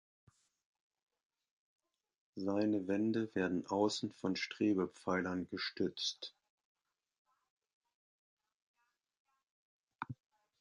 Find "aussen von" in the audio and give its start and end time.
3.67-4.35